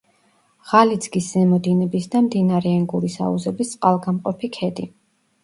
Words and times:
ღალიძგის 0.69 1.27
ზემო 1.33 1.59
დინების 1.67 2.07
და 2.15 2.21
მდინარე 2.29 2.73
ენგურის 2.79 3.19
აუზების 3.27 3.71
წყალგამყოფი 3.77 4.53
ქედი. 4.59 4.91